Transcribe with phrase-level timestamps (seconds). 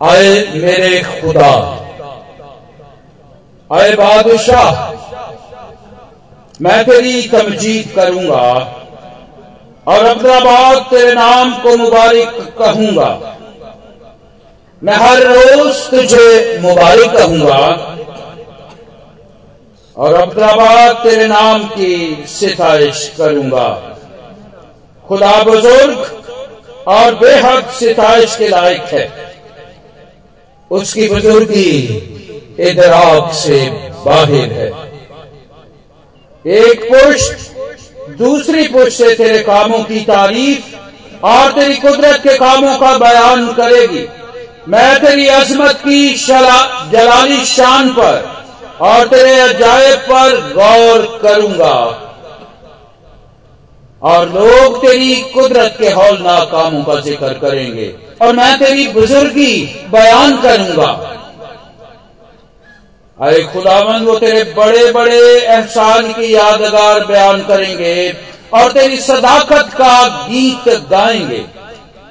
[0.00, 1.52] आए मेरे खुदा।
[3.70, 4.92] आए बादशाह,
[6.60, 8.44] मैं तेरी तमजीद करूँगा
[9.86, 13.10] और बात तेरे नाम को मुबारक कहूँगा।
[14.82, 17.60] मैं हर रोज तुझे मुबारक कहूँगा
[19.96, 23.68] और बात तेरे नाम की सिफारिश करूँगा।
[25.04, 26.06] खुदा बुज़ुर्ग,
[26.88, 29.27] और बेहद सिताइश के लायक है।
[30.70, 31.70] उसकी बुजुर्गी
[32.60, 33.58] इधराक से
[34.06, 34.68] बाहर है।
[36.44, 40.76] एक पुष्ट दूसरी पुष्ट से तेरे कामों की तारीफ़
[41.26, 44.06] और तेरी कुदरत के कामों का बयान करेगी।
[44.68, 46.14] मैं तेरी अजमत की
[46.92, 48.16] जलाली शान पर
[48.80, 51.74] और तेरे अजायब पर गौर करूँगा।
[54.02, 60.36] और लोग तेरी कुदरत के हौलनाक कामों का ज़िक्र करेंगे। और मैं तेरी बुजुर्गी बयान
[60.42, 61.14] करूँगा।
[63.18, 68.14] अरे खुदावंद, वो तेरे बड़े बड़े एहसान की यादगार बयान करेंगे
[68.52, 71.44] और तेरी सदाकत का गीत गाएँगे।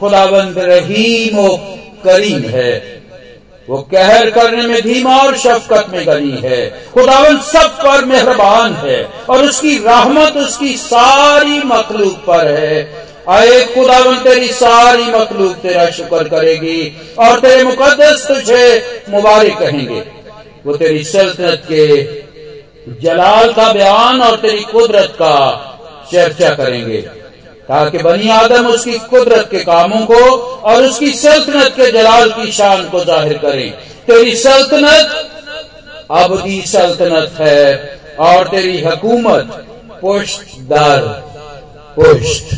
[0.00, 1.46] खुदावंद रहीम
[2.04, 2.91] करीम है।
[3.72, 6.58] वो कहर करने में धीमा और शफकत में गनी है।
[6.94, 12.82] खुदावन सब पर मेहरबान है और उसकी रहमत उसकी सारी मखलूक पर है।
[13.28, 16.80] आए खुदावन तेरी सारी मखलूक तेरा शुक्र करेगी
[17.18, 18.66] और तेरे मुकदस तुझे
[19.10, 20.02] मुबारक कहेंगे।
[20.66, 22.02] वो तेरी सल्तनत के
[23.02, 25.34] जलाल का बयान और तेरी कुदरत का
[26.12, 27.04] चर्चा करेंगे।
[27.72, 30.20] ताकि बनी आदम उसकी कुदरत के कामों को
[30.70, 33.70] और उसकी सल्तनत के जलाल की शान को ज़ाहिर करें।
[34.06, 35.14] तेरी सल्तनत
[36.10, 37.62] अब अबदी सल्तनत है
[38.20, 39.64] और तेरी हकूमत
[40.02, 41.06] पुष्ट दर
[41.96, 42.54] पुष्ट